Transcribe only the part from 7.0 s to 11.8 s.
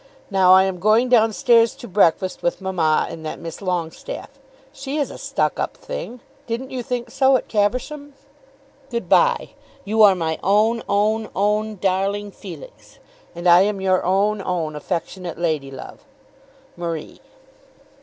so at Caversham? Good bye. You are my own, own, own